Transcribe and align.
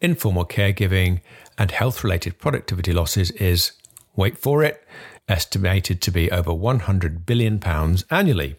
informal 0.00 0.46
caregiving, 0.46 1.20
and 1.58 1.70
health 1.70 2.02
related 2.02 2.38
productivity 2.38 2.94
losses 2.94 3.30
is, 3.32 3.72
wait 4.14 4.38
for 4.38 4.62
it, 4.62 4.82
estimated 5.28 6.00
to 6.00 6.10
be 6.10 6.30
over 6.30 6.50
£100 6.50 7.26
billion 7.26 7.62
annually. 8.10 8.56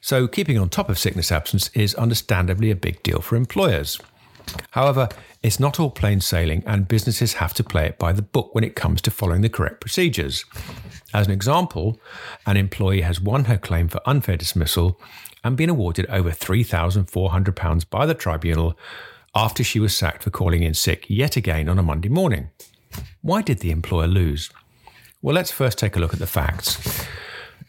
So, 0.00 0.26
keeping 0.26 0.56
on 0.56 0.70
top 0.70 0.88
of 0.88 0.98
sickness 0.98 1.30
absence 1.30 1.68
is 1.74 1.94
understandably 1.96 2.70
a 2.70 2.74
big 2.74 3.02
deal 3.02 3.20
for 3.20 3.36
employers. 3.36 4.00
However, 4.70 5.10
it's 5.42 5.60
not 5.60 5.78
all 5.78 5.90
plain 5.90 6.22
sailing, 6.22 6.62
and 6.66 6.88
businesses 6.88 7.34
have 7.34 7.52
to 7.52 7.62
play 7.62 7.84
it 7.84 7.98
by 7.98 8.14
the 8.14 8.22
book 8.22 8.54
when 8.54 8.64
it 8.64 8.76
comes 8.76 9.02
to 9.02 9.10
following 9.10 9.42
the 9.42 9.50
correct 9.50 9.82
procedures. 9.82 10.46
As 11.14 11.28
an 11.28 11.32
example, 11.32 12.00
an 12.44 12.56
employee 12.56 13.02
has 13.02 13.20
won 13.20 13.44
her 13.44 13.56
claim 13.56 13.86
for 13.86 14.00
unfair 14.04 14.36
dismissal 14.36 15.00
and 15.44 15.56
been 15.56 15.70
awarded 15.70 16.06
over 16.10 16.30
£3,400 16.30 17.88
by 17.88 18.04
the 18.04 18.14
tribunal 18.14 18.76
after 19.32 19.62
she 19.62 19.78
was 19.78 19.96
sacked 19.96 20.24
for 20.24 20.30
calling 20.30 20.64
in 20.64 20.74
sick 20.74 21.06
yet 21.08 21.36
again 21.36 21.68
on 21.68 21.78
a 21.78 21.84
Monday 21.84 22.08
morning. 22.08 22.50
Why 23.22 23.42
did 23.42 23.60
the 23.60 23.70
employer 23.70 24.08
lose? 24.08 24.50
Well, 25.22 25.36
let's 25.36 25.52
first 25.52 25.78
take 25.78 25.94
a 25.94 26.00
look 26.00 26.12
at 26.12 26.18
the 26.18 26.26
facts. 26.26 27.06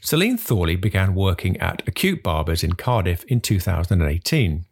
Celine 0.02 0.38
Thorley 0.38 0.76
began 0.76 1.16
working 1.16 1.58
at 1.58 1.88
Acute 1.88 2.24
Barbers 2.24 2.64
in 2.64 2.74
Cardiff 2.74 3.24
in 3.26 3.42
2018. 3.42 4.66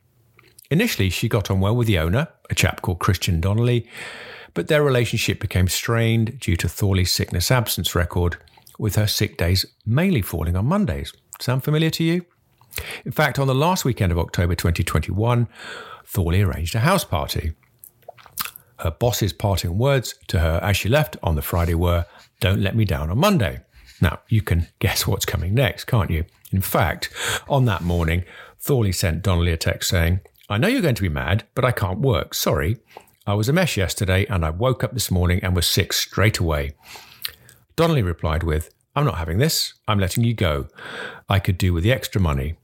Initially, 0.71 1.09
she 1.11 1.29
got 1.29 1.51
on 1.51 1.59
well 1.59 1.75
with 1.75 1.87
the 1.87 1.99
owner, 1.99 2.27
a 2.49 2.55
chap 2.55 2.81
called 2.81 2.99
Christian 2.99 3.39
Donnelly, 3.39 3.87
but 4.55 4.67
their 4.67 4.83
relationship 4.83 5.39
became 5.39 5.67
strained 5.67 6.39
due 6.39 6.55
to 6.57 6.67
Thorley's 6.67 7.11
sickness 7.11 7.51
absence 7.51 7.95
record, 7.95 8.37
with 8.77 8.95
her 8.95 9.07
sick 9.07 9.37
days 9.37 9.65
mainly 9.85 10.21
falling 10.21 10.55
on 10.55 10.65
Mondays. 10.65 11.13
Sound 11.39 11.63
familiar 11.63 11.89
to 11.91 12.03
you? 12.03 12.25
In 13.05 13.11
fact, 13.11 13.39
on 13.39 13.47
the 13.47 13.55
last 13.55 13.85
weekend 13.85 14.11
of 14.11 14.19
October 14.19 14.55
2021, 14.55 15.47
Thorley 16.05 16.41
arranged 16.41 16.75
a 16.75 16.79
house 16.79 17.03
party. 17.03 17.53
Her 18.79 18.91
boss's 18.91 19.33
parting 19.33 19.77
words 19.77 20.15
to 20.27 20.39
her 20.39 20.59
as 20.63 20.75
she 20.75 20.89
left 20.89 21.17
on 21.23 21.35
the 21.35 21.41
Friday 21.41 21.75
were, 21.75 22.05
Don't 22.39 22.61
let 22.61 22.75
me 22.75 22.85
down 22.85 23.09
on 23.09 23.17
Monday. 23.17 23.61
Now, 24.01 24.19
you 24.27 24.41
can 24.41 24.67
guess 24.79 25.07
what's 25.07 25.25
coming 25.25 25.53
next, 25.53 25.85
can't 25.85 26.09
you? 26.09 26.25
In 26.51 26.61
fact, 26.61 27.09
on 27.47 27.65
that 27.65 27.81
morning, 27.81 28.25
Thorley 28.59 28.91
sent 28.91 29.23
Donnelly 29.23 29.51
a 29.51 29.57
text 29.57 29.89
saying, 29.89 30.21
I 30.49 30.57
know 30.57 30.67
you're 30.67 30.81
going 30.81 30.95
to 30.95 31.01
be 31.01 31.09
mad, 31.09 31.45
but 31.55 31.65
I 31.65 31.71
can't 31.71 31.99
work. 31.99 32.33
Sorry. 32.33 32.77
I 33.25 33.33
was 33.33 33.47
a 33.47 33.53
mess 33.53 33.77
yesterday 33.77 34.25
and 34.25 34.45
I 34.45 34.49
woke 34.49 34.83
up 34.83 34.93
this 34.93 35.09
morning 35.09 35.39
and 35.41 35.55
was 35.55 35.67
sick 35.67 35.93
straight 35.93 36.39
away. 36.39 36.75
Donnelly 37.75 38.03
replied 38.03 38.43
with, 38.43 38.73
I'm 38.95 39.05
not 39.05 39.17
having 39.17 39.39
this. 39.39 39.73
I'm 39.87 39.99
letting 39.99 40.23
you 40.23 40.33
go. 40.33 40.67
I 41.27 41.39
could 41.39 41.57
do 41.57 41.73
with 41.73 41.83
the 41.83 41.91
extra 41.91 42.21
money. 42.21 42.55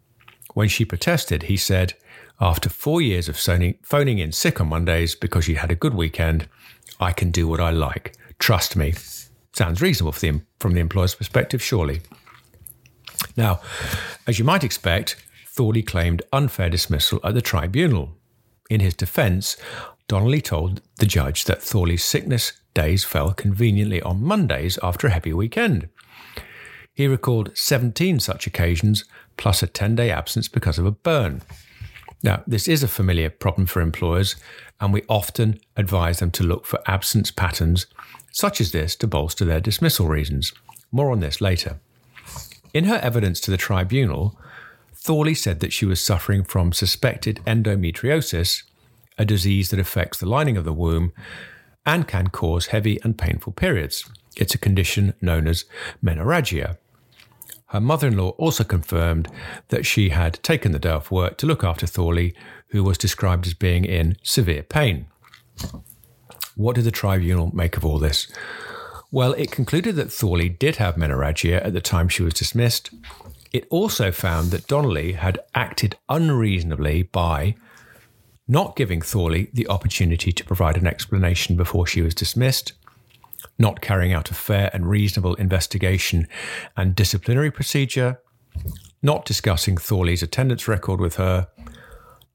When 0.53 0.67
she 0.67 0.85
protested, 0.85 1.43
he 1.43 1.57
said, 1.57 1.93
After 2.39 2.69
four 2.69 3.01
years 3.01 3.27
of 3.27 3.37
phoning 3.37 4.19
in 4.19 4.31
sick 4.31 4.61
on 4.61 4.69
Mondays 4.69 5.15
because 5.15 5.47
you 5.47 5.55
had 5.55 5.71
a 5.71 5.75
good 5.75 5.93
weekend, 5.93 6.47
I 6.99 7.13
can 7.13 7.31
do 7.31 7.47
what 7.47 7.59
I 7.59 7.71
like. 7.71 8.15
Trust 8.37 8.75
me. 8.75 8.93
Sounds 9.53 9.81
reasonable 9.81 10.11
the, 10.11 10.41
from 10.59 10.73
the 10.73 10.79
employer's 10.79 11.15
perspective, 11.15 11.61
surely. 11.61 12.01
Now, 13.35 13.61
as 14.27 14.37
you 14.37 14.45
might 14.45 14.63
expect, 14.63 15.25
Thorley 15.47 15.81
claimed 15.81 16.21
unfair 16.31 16.69
dismissal 16.69 17.19
at 17.23 17.33
the 17.33 17.41
tribunal. 17.41 18.15
In 18.69 18.79
his 18.79 18.93
defence, 18.93 19.57
Donnelly 20.07 20.41
told 20.41 20.81
the 20.97 21.05
judge 21.05 21.45
that 21.45 21.61
Thorley's 21.61 22.03
sickness 22.03 22.53
days 22.79 23.03
fell 23.03 23.33
conveniently 23.33 24.01
on 24.01 24.23
Mondays 24.23 24.79
after 24.81 25.07
a 25.07 25.11
heavy 25.11 25.33
weekend. 25.33 25.89
He 26.93 27.07
recalled 27.07 27.51
17 27.53 28.21
such 28.21 28.47
occasions, 28.47 29.03
plus 29.35 29.61
a 29.61 29.67
10 29.67 29.95
day 29.95 30.09
absence 30.09 30.47
because 30.47 30.79
of 30.79 30.85
a 30.85 30.91
burn. 30.91 31.41
Now, 32.23 32.41
this 32.47 32.69
is 32.69 32.81
a 32.81 32.87
familiar 32.87 33.29
problem 33.29 33.67
for 33.67 33.81
employers, 33.81 34.37
and 34.79 34.93
we 34.93 35.03
often 35.09 35.59
advise 35.75 36.19
them 36.19 36.31
to 36.31 36.43
look 36.43 36.65
for 36.65 36.79
absence 36.85 37.31
patterns 37.31 37.85
such 38.31 38.61
as 38.61 38.71
this 38.71 38.95
to 38.97 39.07
bolster 39.07 39.43
their 39.43 39.59
dismissal 39.59 40.07
reasons. 40.07 40.53
More 40.89 41.11
on 41.11 41.19
this 41.19 41.41
later. 41.41 41.79
In 42.73 42.85
her 42.85 42.99
evidence 43.03 43.41
to 43.41 43.51
the 43.51 43.57
tribunal, 43.57 44.39
Thorley 44.93 45.35
said 45.35 45.59
that 45.59 45.73
she 45.73 45.85
was 45.85 45.99
suffering 45.99 46.45
from 46.45 46.71
suspected 46.71 47.41
endometriosis, 47.45 48.63
a 49.17 49.25
disease 49.25 49.69
that 49.69 49.79
affects 49.79 50.19
the 50.19 50.29
lining 50.29 50.55
of 50.55 50.63
the 50.63 50.79
womb 50.83 51.11
and 51.85 52.07
can 52.07 52.27
cause 52.27 52.67
heavy 52.67 52.99
and 53.03 53.17
painful 53.17 53.53
periods. 53.53 54.09
It's 54.35 54.55
a 54.55 54.59
condition 54.59 55.13
known 55.21 55.47
as 55.47 55.65
menorrhagia. 56.03 56.77
Her 57.67 57.79
mother 57.79 58.07
in 58.07 58.17
law 58.17 58.29
also 58.31 58.63
confirmed 58.63 59.27
that 59.67 59.85
she 59.85 60.09
had 60.09 60.41
taken 60.41 60.71
the 60.71 60.79
day 60.79 60.89
off 60.89 61.11
work 61.11 61.37
to 61.37 61.45
look 61.45 61.63
after 61.63 61.85
Thorley, 61.85 62.33
who 62.69 62.83
was 62.83 62.97
described 62.97 63.45
as 63.45 63.53
being 63.53 63.85
in 63.85 64.17
severe 64.23 64.63
pain. 64.63 65.05
What 66.55 66.75
did 66.75 66.85
the 66.85 66.91
tribunal 66.91 67.55
make 67.55 67.77
of 67.77 67.85
all 67.85 67.99
this? 67.99 68.27
Well, 69.11 69.33
it 69.33 69.51
concluded 69.51 69.95
that 69.95 70.11
Thorley 70.11 70.49
did 70.49 70.75
have 70.77 70.95
menorrhagia 70.95 71.63
at 71.65 71.73
the 71.73 71.81
time 71.81 72.09
she 72.09 72.23
was 72.23 72.33
dismissed. 72.33 72.91
It 73.51 73.67
also 73.69 74.11
found 74.11 74.51
that 74.51 74.67
Donnelly 74.67 75.13
had 75.13 75.39
acted 75.55 75.95
unreasonably 76.09 77.03
by 77.03 77.55
not 78.49 78.75
giving 78.75 78.99
Thorley 78.99 79.49
the 79.53 79.67
opportunity 79.67 80.31
to 80.31 80.43
provide 80.43 80.75
an 80.75 80.87
explanation 80.87 81.55
before 81.55 81.85
she 81.85 82.01
was 82.01 82.15
dismissed, 82.15 82.73
not 83.59 83.79
carrying 83.79 84.11
out 84.11 84.31
a 84.31 84.33
fair 84.33 84.71
and 84.73 84.89
reasonable 84.89 85.35
investigation 85.35 86.27
and 86.75 86.95
disciplinary 86.95 87.51
procedure, 87.51 88.19
not 89.03 89.23
discussing 89.23 89.77
Thorley's 89.77 90.23
attendance 90.23 90.67
record 90.67 90.99
with 90.99 91.17
her, 91.17 91.47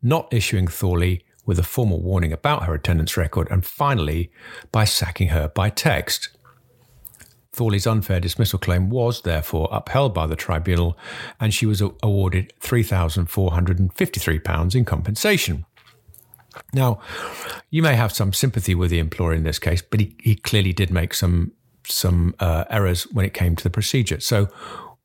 not 0.03 0.33
issuing 0.33 0.69
Thorley 0.69 1.25
with 1.45 1.59
a 1.59 1.65
formal 1.65 2.01
warning 2.01 2.33
about 2.33 2.63
her 2.63 2.75
attendance 2.75 3.17
record, 3.17 3.49
and 3.51 3.67
finally, 3.67 4.31
by 4.71 4.85
sacking 4.85 5.27
her 5.29 5.49
by 5.49 5.69
text. 5.69 6.29
Thorley's 7.53 7.89
unfair 7.89 8.21
dismissal 8.21 8.61
claim 8.61 8.89
was 8.89 9.23
therefore 9.23 9.69
upheld 9.73 10.15
by 10.15 10.29
the 10.29 10.37
tribunal, 10.37 10.97
and 11.41 11.53
she 11.53 11.67
was 11.67 11.81
awarded 11.81 12.53
£3,453 12.61 14.75
in 14.75 14.85
compensation. 14.85 15.67
Now, 16.73 17.01
you 17.71 17.83
may 17.83 17.97
have 17.97 18.13
some 18.13 18.33
sympathy 18.33 18.75
with 18.75 18.91
the 18.91 18.99
employer 18.99 19.35
in 19.35 19.45
this 19.45 19.59
case, 19.59 19.83
but 19.83 20.01
he, 20.01 20.17
he 20.21 20.37
clearly 20.37 20.73
did 20.73 20.91
make 20.91 21.15
some 21.15 21.53
some 21.87 22.35
uh, 22.41 22.65
errors 22.71 23.03
when 23.13 23.27
it 23.27 23.35
came 23.35 23.55
to 23.57 23.63
the 23.63 23.71
procedure. 23.71 24.21
So, 24.21 24.49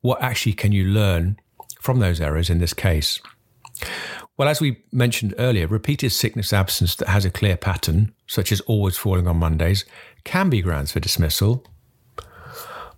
what 0.00 0.22
actually 0.22 0.54
can 0.54 0.72
you 0.72 0.84
learn 0.84 1.38
from 1.80 1.98
those 1.98 2.20
errors 2.20 2.48
in 2.48 2.58
this 2.58 2.72
case? 2.72 3.20
Well, 4.36 4.48
as 4.48 4.60
we 4.60 4.82
mentioned 4.90 5.34
earlier, 5.38 5.66
repeated 5.66 6.12
sickness 6.12 6.52
absence 6.52 6.96
that 6.96 7.08
has 7.08 7.26
a 7.26 7.30
clear 7.30 7.56
pattern, 7.56 8.14
such 8.26 8.52
as 8.52 8.60
always 8.62 8.96
falling 8.96 9.26
on 9.26 9.36
Mondays, 9.36 9.84
can 10.24 10.48
be 10.48 10.62
grounds 10.62 10.92
for 10.92 11.00
dismissal. 11.00 11.66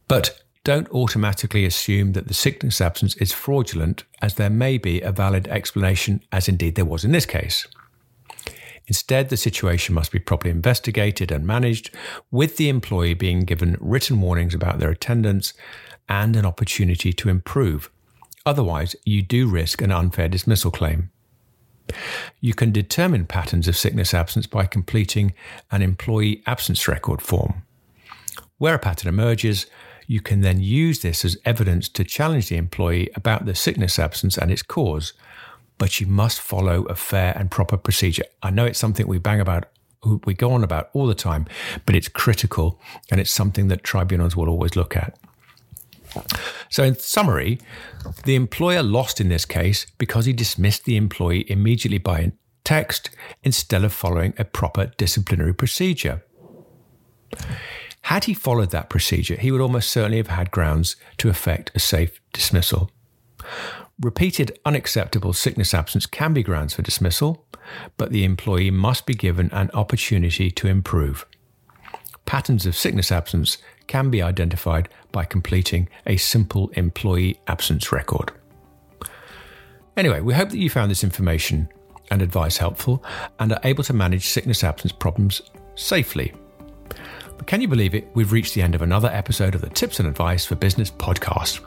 But 0.07 0.41
don't 0.65 0.89
automatically 0.91 1.65
assume 1.65 2.13
that 2.13 2.29
the 2.29 2.35
sickness 2.35 2.81
absence 2.81 3.17
is 3.17 3.33
fraudulent, 3.33 4.05
as 4.21 4.35
there 4.35 4.51
may 4.51 4.79
be 4.79 5.01
a 5.01 5.11
valid 5.11 5.49
explanation, 5.49 6.23
as 6.31 6.49
indeed 6.49 6.77
there 6.77 6.85
was 6.85 7.05
in 7.05 7.11
this 7.11 7.27
case. 7.27 7.67
Instead, 8.89 9.29
the 9.29 9.37
situation 9.37 9.95
must 9.95 10.11
be 10.11 10.19
properly 10.19 10.51
investigated 10.51 11.31
and 11.31 11.47
managed, 11.47 11.91
with 12.31 12.57
the 12.57 12.69
employee 12.69 13.15
being 13.15 13.41
given 13.41 13.77
written 13.81 14.21
warnings 14.21 14.55
about 14.55 14.79
their 14.79 14.91
attendance 14.91 15.53
and 16.09 16.37
an 16.37 16.45
opportunity 16.45 17.13
to 17.13 17.29
improve. 17.29 17.91
Otherwise, 18.45 18.97
you 19.05 19.23
do 19.23 19.49
risk 19.49 19.81
an 19.81 19.93
unfair 19.93 20.29
dismissal 20.29 20.71
claim. 20.71 21.11
You 22.41 22.55
can 22.55 22.73
determine 22.73 23.27
patterns 23.27 23.69
of 23.69 23.77
sickness 23.77 24.15
absence 24.15 24.47
by 24.47 24.67
completing 24.67 25.35
an 25.71 25.83
employee 25.83 26.43
absence 26.47 26.87
record 26.89 27.23
form. 27.23 27.63
Where 28.59 28.75
a 28.75 28.79
pattern 28.79 29.09
emerges, 29.09 29.67
you 30.07 30.21
can 30.21 30.41
then 30.41 30.61
use 30.61 31.01
this 31.01 31.25
as 31.25 31.37
evidence 31.45 31.89
to 31.91 32.05
challenge 32.05 32.49
the 32.49 32.57
employee 32.57 33.11
about 33.15 33.45
the 33.45 33.55
sickness 33.55 33.99
absence 33.99 34.37
and 34.37 34.51
its 34.51 34.63
cause, 34.63 35.13
but 35.79 36.01
you 36.01 36.07
must 36.07 36.41
follow 36.41 36.85
a 36.85 36.95
fair 36.95 37.37
and 37.37 37.51
proper 37.51 37.77
procedure. 37.77 38.25
I 38.43 38.51
know 38.51 38.65
it's 38.65 38.79
something 38.79 39.07
we 39.07 39.19
bang 39.19 39.41
about, 39.41 39.67
we 40.25 40.35
go 40.35 40.53
on 40.53 40.65
about 40.65 40.91
all 40.93 41.07
the 41.07 41.15
time, 41.15 41.47
but 41.87 41.95
it's 41.95 42.09
critical 42.09 42.81
and 43.11 43.21
it's 43.21 43.31
something 43.31 43.69
that 43.69 43.85
tribunals 43.85 44.37
will 44.37 44.49
always 44.49 44.77
look 44.77 44.97
at. 44.97 45.19
So, 46.69 46.85
in 46.85 46.99
summary, 46.99 47.59
the 48.25 48.35
employer 48.35 48.83
lost 48.83 49.21
in 49.21 49.29
this 49.29 49.45
case 49.45 49.87
because 49.99 50.27
he 50.27 50.33
dismissed 50.33 50.85
the 50.85 50.97
employee 50.97 51.51
immediately 51.51 51.99
by 51.99 52.33
text 52.65 53.11
instead 53.43 53.85
of 53.85 53.93
following 53.93 54.35
a 54.39 54.45
proper 54.45 54.87
disciplinary 54.97 55.55
procedure. 55.55 56.23
Had 58.03 58.25
he 58.25 58.35
followed 58.35 58.71
that 58.71 58.91
procedure, 58.91 59.37
he 59.37 59.51
would 59.51 59.61
almost 59.61 59.91
certainly 59.91 60.19
have 60.19 60.27
had 60.27 60.51
grounds 60.51 60.97
to 61.19 61.29
effect 61.29 61.71
a 61.75 61.79
safe 61.79 62.21
dismissal. 62.33 62.91
Repeated 64.03 64.59
unacceptable 64.65 65.33
sickness 65.33 65.73
absence 65.73 66.07
can 66.07 66.35
be 66.35 66.43
grounds 66.43 66.75
for 66.75 66.83
dismissal, 66.83 67.47
but 67.97 68.11
the 68.11 68.25
employee 68.25 68.73
must 68.73 69.07
be 69.07 69.15
given 69.15 69.49
an 69.53 69.71
opportunity 69.75 70.51
to 70.51 70.67
improve. 70.67 71.25
Patterns 72.25 72.67
of 72.67 72.75
sickness 72.75 73.13
absence 73.13 73.59
can 73.87 74.11
be 74.11 74.21
identified 74.21 74.89
by 75.13 75.25
completing 75.25 75.89
a 76.05 76.17
simple 76.17 76.69
employee 76.71 77.39
absence 77.47 77.93
record. 77.93 78.33
Anyway, 79.97 80.21
we 80.21 80.35
hope 80.35 80.51
that 80.51 80.59
you 80.59 80.69
found 80.69 80.91
this 80.91 81.05
information 81.05 81.69
and 82.11 82.23
advice 82.23 82.57
helpful 82.57 83.05
and 83.39 83.53
are 83.53 83.61
able 83.63 83.85
to 83.85 83.93
manage 83.93 84.27
sickness 84.27 84.65
absence 84.65 84.93
problems 84.93 85.43
safely. 85.77 86.35
But 86.89 87.47
can 87.47 87.61
you 87.61 87.69
believe 87.69 87.95
it? 87.95 88.09
We've 88.15 88.33
reached 88.33 88.55
the 88.55 88.63
end 88.63 88.75
of 88.75 88.83
another 88.83 89.11
episode 89.13 89.55
of 89.55 89.61
the 89.61 89.71
Tips 89.71 90.01
and 90.01 90.09
Advice 90.09 90.45
for 90.45 90.57
Business 90.57 90.91
podcast. 90.91 91.61